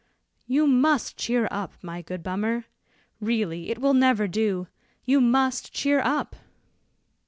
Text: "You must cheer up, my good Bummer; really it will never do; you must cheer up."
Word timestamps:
"You 0.47 0.65
must 0.65 1.15
cheer 1.15 1.47
up, 1.51 1.73
my 1.83 2.01
good 2.01 2.23
Bummer; 2.23 2.65
really 3.19 3.69
it 3.69 3.77
will 3.77 3.93
never 3.93 4.27
do; 4.27 4.65
you 5.05 5.21
must 5.21 5.71
cheer 5.73 5.99
up." 5.99 6.35